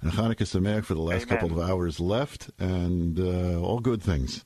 [0.02, 1.40] And Hanukkah Sameach for the last Amen.
[1.40, 4.46] couple of hours left, and uh, all good things.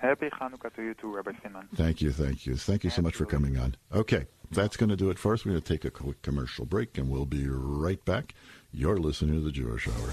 [0.00, 1.68] Happy Hanukkah to you too, Rabbi Simon.
[1.74, 3.74] Thank you, thank you, thank you so much for coming on.
[3.92, 5.44] Okay, that's going to do it for us.
[5.44, 8.34] We're going to take a quick commercial break, and we'll be right back.
[8.72, 10.12] You're listening to the Jewish Hour.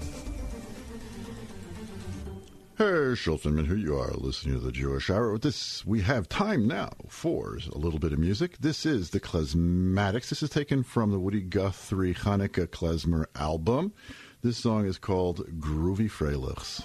[2.81, 5.37] Herschel Finman, who you are listening to the Jewish Hour.
[5.37, 8.57] This, we have time now for a little bit of music.
[8.57, 10.29] This is the Klezmatics.
[10.29, 13.93] This is taken from the Woody Guthrie Hanukkah Klezmer album.
[14.41, 16.81] This song is called Groovy Freilichs.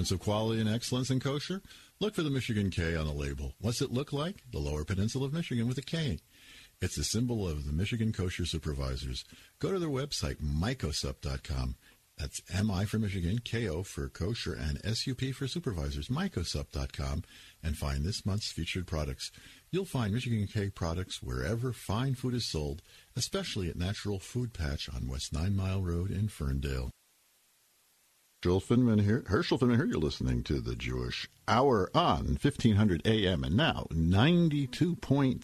[0.00, 1.60] Assurance of quality and excellence in kosher?
[2.00, 3.52] Look for the Michigan K on the label.
[3.60, 4.42] What's it look like?
[4.50, 6.20] The Lower Peninsula of Michigan with a K.
[6.80, 9.26] It's a symbol of the Michigan Kosher Supervisors.
[9.58, 11.74] Go to their website, mikosup.com.
[12.16, 17.24] That's MI for Michigan, KO for kosher, and SUP for supervisors, mikosup.com,
[17.62, 19.30] and find this month's featured products.
[19.70, 22.80] You'll find Michigan K products wherever fine food is sold,
[23.14, 26.90] especially at Natural Food Patch on West Nine Mile Road in Ferndale.
[28.42, 29.22] Joel Finman here.
[29.26, 29.84] Herschel Finman here.
[29.84, 35.42] You're listening to the Jewish Hour on 1500 AM and now 92.7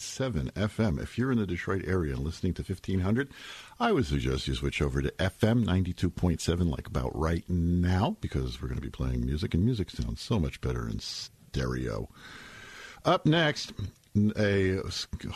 [0.53, 1.03] FM.
[1.03, 3.30] If you're in the Detroit area and listening to 1500,
[3.78, 8.68] I would suggest you switch over to FM 92.7 like about right now because we're
[8.68, 12.09] going to be playing music and music sounds so much better in stereo.
[13.05, 13.74] Up next,
[14.38, 14.80] a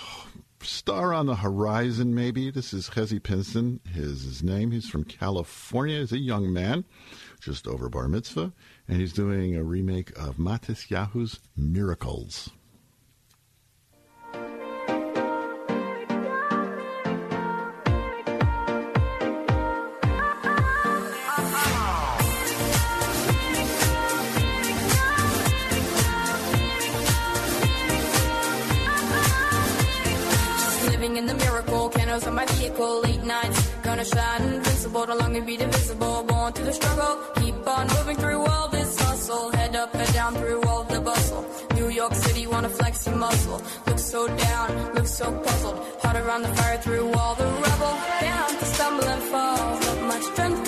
[0.63, 2.51] star on the horizon, maybe.
[2.51, 3.81] This is Hezi Pinson.
[3.93, 4.71] His, his name.
[4.71, 5.99] He's from California.
[6.01, 6.85] He's a young man,
[7.41, 8.53] just over bar mitzvah,
[8.87, 12.51] and he's doing a remake of Matisyahu's Miracles.
[30.91, 35.43] Living in the miracle, candles on my vehicle, late nights, gonna shine invincible, no longer
[35.43, 36.23] be divisible.
[36.25, 39.51] Born through the struggle, keep on moving through all this hustle.
[39.53, 41.45] Head up, head down through all the bustle.
[41.75, 43.63] New York City, wanna flex your muscle.
[43.87, 45.79] Look so down, look so puzzled.
[46.03, 47.97] Hot around the fire through all the rubble.
[48.21, 50.60] Bound to stumble and fall, but my strength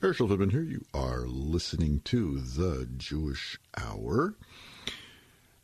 [0.00, 0.62] Herschel Finman here.
[0.62, 4.34] You are listening to the Jewish Hour.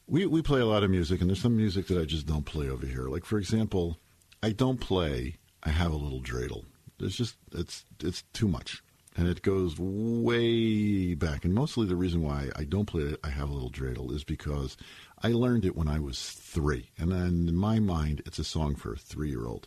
[0.07, 2.45] We we play a lot of music, and there's some music that I just don't
[2.45, 3.09] play over here.
[3.09, 3.99] Like for example,
[4.43, 5.37] I don't play.
[5.63, 6.67] I have a little dreidel.
[6.99, 8.83] There's just it's it's too much,
[9.17, 11.47] and it goes way back.
[11.47, 14.23] And mostly the reason why I don't play it, I have a little dreidel, is
[14.23, 14.77] because
[15.23, 18.93] I learned it when I was three, and in my mind, it's a song for
[18.93, 19.67] a three year old.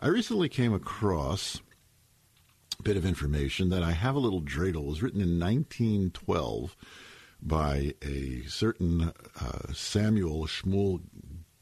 [0.00, 1.60] I recently came across
[2.82, 6.76] bit of information that I have a little dreidel It was written in 1912
[7.40, 11.00] by a certain uh, Samuel Shmuel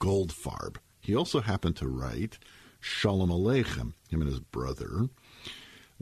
[0.01, 0.77] Goldfarb.
[1.01, 2.39] He also happened to write
[2.81, 5.09] Shalom Aleichem, him and his brother.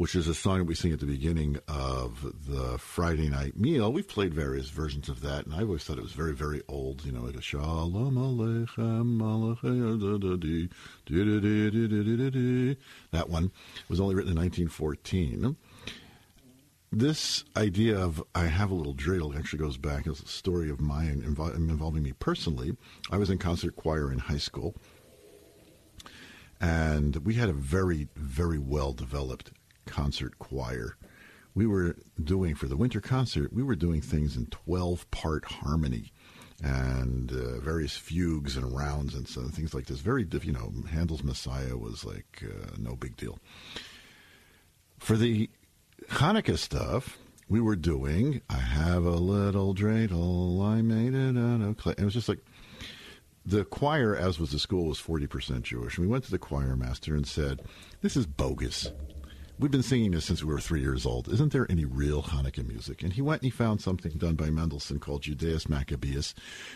[0.00, 3.92] Which is a song that we sing at the beginning of the Friday night meal.
[3.92, 7.04] We've played various versions of that, and I always thought it was very, very old.
[7.04, 9.20] You know, like Shalom Aleichem.
[13.10, 13.52] That one
[13.90, 15.54] was only written in 1914.
[16.90, 20.80] This idea of I have a little dreidel actually goes back as a story of
[20.80, 22.74] mine invo- involving me personally.
[23.10, 24.74] I was in concert choir in high school,
[26.58, 29.50] and we had a very, very well developed
[29.90, 30.96] concert choir.
[31.54, 33.52] We were doing for the winter concert.
[33.52, 36.12] We were doing things in twelve part harmony,
[36.62, 39.98] and uh, various fugues and rounds and so things like this.
[39.98, 43.38] Very, you know, Handel's Messiah was like uh, no big deal.
[44.98, 45.50] For the
[46.08, 47.18] Hanukkah stuff,
[47.48, 48.42] we were doing.
[48.48, 50.64] I have a little dreidel.
[50.64, 51.94] I made it out of clay.
[51.98, 52.38] It was just like
[53.44, 55.96] the choir, as was the school, was 40% Jewish.
[55.96, 57.62] And we went to the choir master and said,
[58.02, 58.92] This is bogus.
[59.60, 61.28] We've been singing this since we were three years old.
[61.28, 63.02] Isn't there any real Hanukkah music?
[63.02, 66.32] And he went and he found something done by Mendelssohn called Judas Maccabaeus,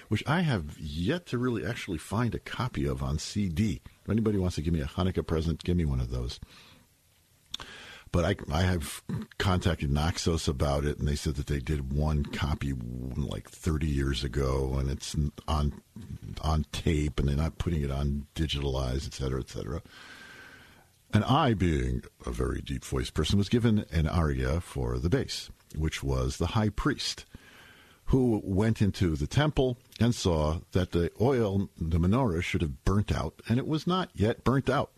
[0.09, 3.81] which I have yet to really actually find a copy of on CD.
[4.03, 6.39] If anybody wants to give me a Hanukkah present, give me one of those.
[8.13, 9.03] But I, I have
[9.39, 13.87] contacted Naxos about it, and they said that they did one copy mm, like 30
[13.87, 15.17] years ago, and it's
[15.49, 15.81] on
[16.43, 19.81] on tape, and they're not putting it on digitalized, et cetera, et cetera.
[21.15, 25.49] And I, being a very deep voiced person, was given an aria for the bass,
[25.77, 27.25] which was the high priest,
[28.07, 33.13] who went into the temple and saw that the oil, the menorah, should have burnt
[33.13, 34.91] out, and it was not yet burnt out.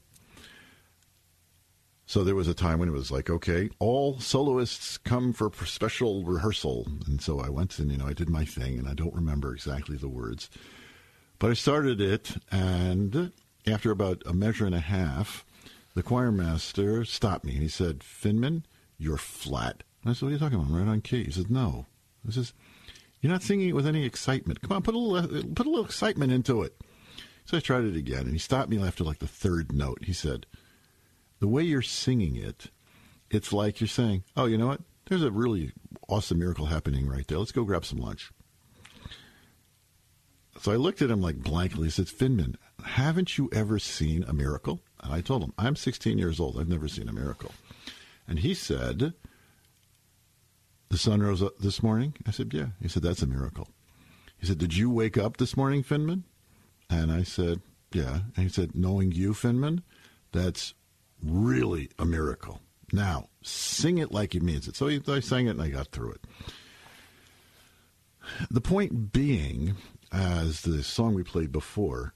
[2.06, 6.24] So there was a time when it was like, okay, all soloists come for special
[6.24, 6.86] rehearsal.
[7.06, 9.52] And so I went and, you know, I did my thing, and I don't remember
[9.52, 10.48] exactly the words.
[11.38, 13.32] But I started it, and
[13.66, 15.44] after about a measure and a half,
[15.96, 18.64] the choir master stopped me and he said, Finman,
[18.98, 19.82] you're flat.
[20.02, 20.68] And I said, What are you talking about?
[20.68, 21.24] I'm right on key.
[21.24, 21.86] He said, No.
[22.24, 22.52] He says,
[23.20, 24.60] You're not singing it with any excitement.
[24.60, 26.78] Come on, put a little, put a little excitement into it.
[27.46, 30.04] So I tried it again, and he stopped me after like the third note.
[30.04, 30.44] He said,
[31.40, 32.66] The way you're singing it,
[33.30, 34.82] it's like you're saying, Oh, you know what?
[35.06, 35.72] There's a really
[36.10, 37.38] awesome miracle happening right there.
[37.38, 38.32] Let's go grab some lunch.
[40.60, 41.84] So I looked at him like blankly.
[41.84, 44.82] He said, Finman, haven't you ever seen a miracle?
[45.06, 46.58] And I told him, I'm 16 years old.
[46.58, 47.52] I've never seen a miracle.
[48.26, 49.14] And he said,
[50.88, 52.14] The sun rose up this morning?
[52.26, 52.68] I said, Yeah.
[52.82, 53.68] He said, That's a miracle.
[54.36, 56.24] He said, Did you wake up this morning, Finman?
[56.90, 57.60] And I said,
[57.92, 58.20] Yeah.
[58.36, 59.82] And he said, Knowing you, Finman,
[60.32, 60.74] that's
[61.22, 62.60] really a miracle.
[62.92, 64.74] Now, sing it like he means it.
[64.74, 66.24] So I sang it and I got through it.
[68.50, 69.76] The point being,
[70.10, 72.12] as the song we played before,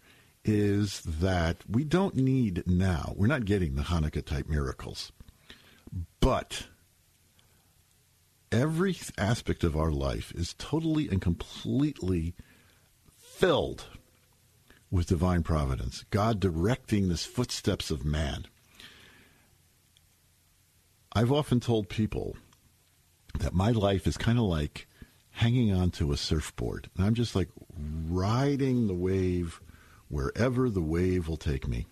[0.50, 5.12] is that we don't need now, we're not getting the Hanukkah type miracles.
[6.20, 6.66] But
[8.50, 12.34] every aspect of our life is totally and completely
[13.16, 13.84] filled
[14.90, 18.46] with divine providence, God directing the footsteps of man.
[21.12, 22.36] I've often told people
[23.38, 24.88] that my life is kind of like
[25.30, 27.48] hanging onto a surfboard, and I'm just like
[28.08, 29.60] riding the wave
[30.10, 31.86] wherever the wave will take me.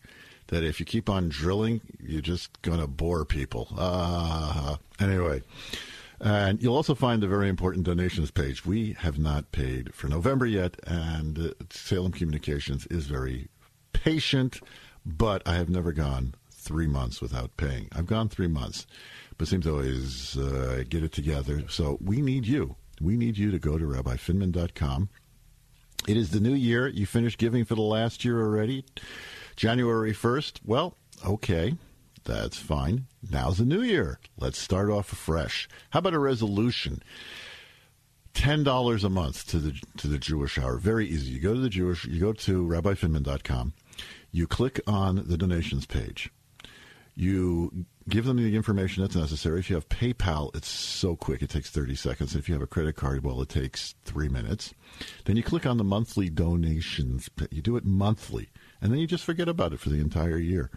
[0.49, 3.69] that if you keep on drilling, you're just going to bore people.
[3.77, 5.43] Uh, anyway,
[6.21, 8.67] And you'll also find the very important donations page.
[8.67, 13.49] We have not paid for November yet, and uh, Salem Communications is very
[13.93, 14.61] patient,
[15.07, 17.89] but I have never gone three months without paying.
[17.93, 18.87] I've gone three months,
[19.37, 21.65] but seems to always uh, get it together.
[21.69, 22.75] So we need you.
[23.01, 25.09] We need you to go to rabbifinman.com.
[26.09, 26.89] It is the new year.
[26.89, 28.85] You finished giving for the last year already.
[29.59, 30.61] January 1st.
[30.65, 30.97] Well,
[31.27, 31.75] okay.
[32.23, 33.07] That's fine.
[33.29, 34.21] Now's the new year.
[34.39, 35.69] Let's start off fresh.
[35.91, 37.03] How about a resolution?
[38.35, 40.77] Ten dollars a month to the to the Jewish Hour.
[40.77, 41.33] Very easy.
[41.33, 42.05] You go to the Jewish.
[42.05, 43.73] You go to RabbiFinman.com.
[44.31, 46.31] You click on the donations page.
[47.17, 49.59] You give them the information that's necessary.
[49.59, 52.37] If you have PayPal, it's so quick; it takes thirty seconds.
[52.37, 54.73] If you have a credit card, well, it takes three minutes.
[55.25, 57.29] Then you click on the monthly donations.
[57.51, 58.51] You do it monthly,
[58.81, 60.71] and then you just forget about it for the entire year.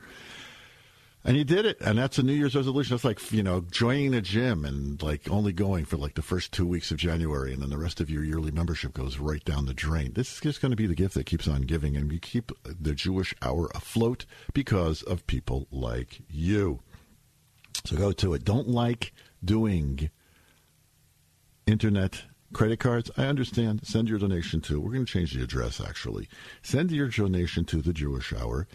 [1.24, 2.96] And you did it, and that's a New Year's resolution.
[2.96, 6.52] That's like you know joining a gym and like only going for like the first
[6.52, 9.68] two weeks of January, and then the rest of your yearly membership goes right down
[9.68, 10.14] the drain.
[10.14, 12.52] This is just going to be the gift that keeps on giving, and we keep
[12.64, 16.80] the Jewish Hour afloat because of people like you.
[17.86, 18.44] So go to it.
[18.44, 19.14] Don't like
[19.46, 20.10] doing
[21.68, 22.24] internet
[22.54, 23.12] credit cards.
[23.18, 23.86] I understand.
[23.86, 24.80] Send your donation to.
[24.80, 26.30] We're going to change the address actually.
[26.62, 28.68] Send your donation to the Jewish Hour.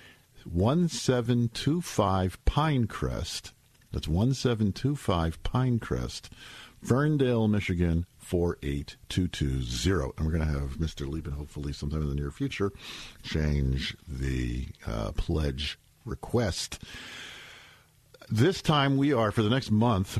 [0.45, 3.53] 1725 Pinecrest.
[3.93, 6.29] That's 1725 Pinecrest,
[6.83, 10.13] Ferndale, Michigan 48220.
[10.17, 11.09] And we're going to have Mr.
[11.09, 12.73] Lieben, hopefully sometime in the near future,
[13.23, 16.83] change the uh, pledge request.
[18.29, 20.19] This time we are, for the next month,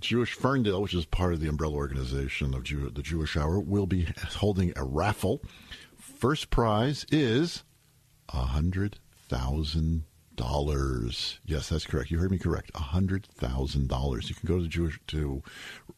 [0.00, 3.86] Jewish Ferndale, which is part of the umbrella organization of Jew, the Jewish Hour, will
[3.86, 5.40] be holding a raffle.
[5.96, 7.62] First prize is
[8.28, 8.98] a hundred
[9.28, 10.02] thousand
[10.34, 11.38] dollars.
[11.44, 12.10] Yes, that's correct.
[12.10, 12.72] You heard me correct.
[12.74, 14.28] A hundred thousand dollars.
[14.28, 15.40] You can go to Jewish to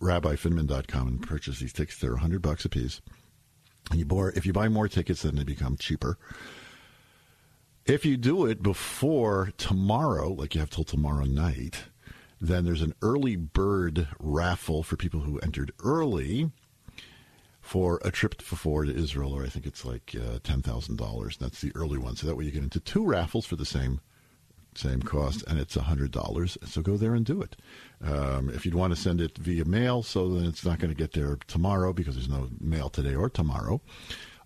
[0.00, 1.98] RabbiFinman.com and purchase these tickets.
[1.98, 3.00] They're a hundred bucks a piece.
[3.90, 6.18] And you bore, if you buy more tickets, then they become cheaper.
[7.86, 11.84] If you do it before tomorrow, like you have till tomorrow night,
[12.40, 16.50] then there's an early bird raffle for people who entered early
[17.60, 21.36] for a trip for to Israel, or I think it's like uh, ten thousand dollars.
[21.36, 22.16] That's the early one.
[22.16, 24.00] So that way you get into two raffles for the same
[24.74, 26.58] same cost, and it's hundred dollars.
[26.64, 27.54] So go there and do it.
[28.04, 30.98] Um, if you'd want to send it via mail, so then it's not going to
[30.98, 33.80] get there tomorrow because there's no mail today or tomorrow.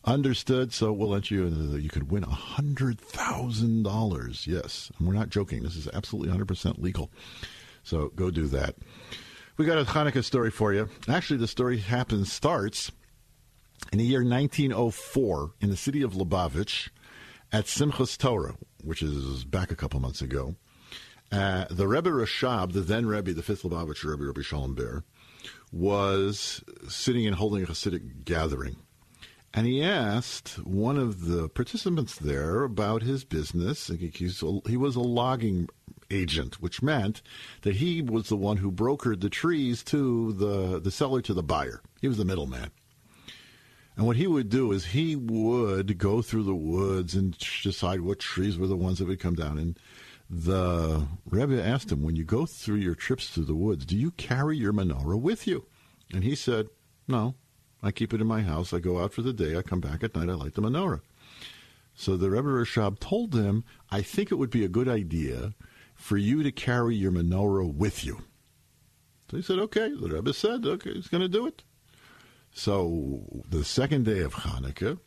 [0.04, 0.72] Understood.
[0.72, 1.46] So we'll let you.
[1.46, 4.46] Uh, you could win hundred thousand dollars.
[4.46, 5.62] Yes, and we're not joking.
[5.62, 7.10] This is absolutely hundred percent legal.
[7.82, 8.76] So go do that.
[9.56, 10.88] We got a Hanukkah story for you.
[11.06, 12.90] Actually, the story happens starts
[13.92, 16.88] in the year 1904 in the city of Lubavitch
[17.52, 20.54] at Simchas Torah, which is back a couple months ago.
[21.32, 25.04] Uh, the Rebbe Rashab, the then Rebbe, the fifth Lubavitch Rebbe, Rebbe Shalom Ber,
[25.72, 28.76] was sitting and holding a Hasidic gathering.
[29.52, 33.88] And he asked one of the participants there about his business.
[33.88, 35.68] He was a logging
[36.08, 37.20] agent, which meant
[37.62, 41.42] that he was the one who brokered the trees to the, the seller to the
[41.42, 41.82] buyer.
[42.00, 42.70] He was the middleman.
[43.96, 48.20] And what he would do is he would go through the woods and decide what
[48.20, 49.58] trees were the ones that would come down.
[49.58, 49.78] And
[50.30, 54.12] the Rebbe asked him, when you go through your trips through the woods, do you
[54.12, 55.66] carry your menorah with you?
[56.12, 56.68] And he said,
[57.08, 57.34] no,
[57.82, 58.72] I keep it in my house.
[58.72, 59.56] I go out for the day.
[59.56, 60.28] I come back at night.
[60.28, 61.00] I light the menorah.
[61.94, 65.54] So the Rebbe Rashab told them, I think it would be a good idea
[65.94, 68.22] for you to carry your menorah with you.
[69.30, 69.90] So he said, okay.
[69.90, 71.62] The Rebbe said, okay, he's going to do it.
[72.52, 74.98] So the second day of Hanukkah,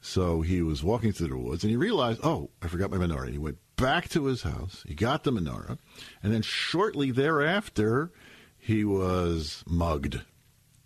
[0.00, 3.32] so he was walking through the woods and he realized, oh, I forgot my menorah.
[3.32, 4.84] He went back to his house.
[4.86, 5.78] He got the menorah.
[6.22, 8.12] And then shortly thereafter,
[8.58, 10.20] he was mugged.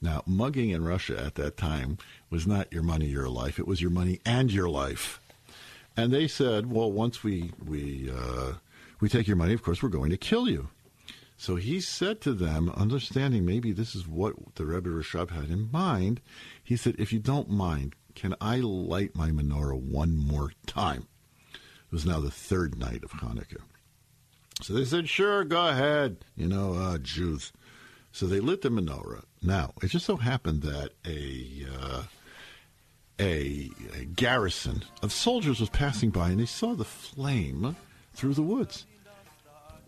[0.01, 1.99] Now, mugging in Russia at that time
[2.30, 3.59] was not your money, your life.
[3.59, 5.20] It was your money and your life.
[5.96, 8.55] And they said, well, once we, we, uh,
[9.01, 10.68] we take your money, of course, we're going to kill you.
[11.36, 15.70] So he said to them, understanding maybe this is what the Rebbe Rashab had in
[15.72, 16.20] mind,
[16.62, 21.07] he said, if you don't mind, can I light my menorah one more time?
[21.53, 23.62] It was now the third night of Hanukkah.
[24.62, 27.53] So they said, sure, go ahead, you know, uh, Jews.
[28.19, 29.23] So they lit the menorah.
[29.43, 32.03] Now, it just so happened that a, uh,
[33.21, 37.77] a, a garrison of soldiers was passing by and they saw the flame
[38.14, 38.87] through the woods.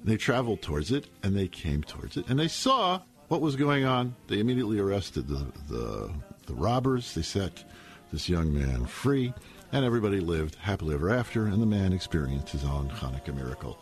[0.05, 3.85] They traveled towards it and they came towards it and they saw what was going
[3.85, 4.15] on.
[4.29, 6.13] They immediately arrested the, the,
[6.47, 7.13] the robbers.
[7.17, 7.65] They set
[8.13, 9.35] this young man free
[9.73, 13.81] and everybody lived happily ever after and the man experienced his own Hanukkah miracle.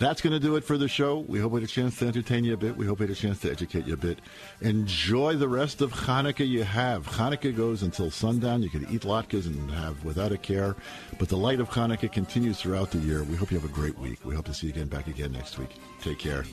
[0.00, 1.18] That's going to do it for the show.
[1.28, 2.74] We hope we had a chance to entertain you a bit.
[2.74, 4.18] We hope we had a chance to educate you a bit.
[4.62, 7.06] Enjoy the rest of Hanukkah you have.
[7.06, 8.62] Hanukkah goes until sundown.
[8.62, 10.74] You can eat latkes and have without a care.
[11.18, 13.24] But the light of Hanukkah continues throughout the year.
[13.24, 14.24] We hope you have a great week.
[14.24, 15.76] We hope to see you again back again next week.
[16.00, 16.46] Take care.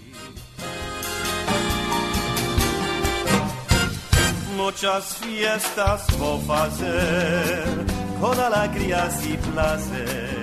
[4.57, 6.05] Muchas fiestas
[8.19, 10.36] alegria e prazer.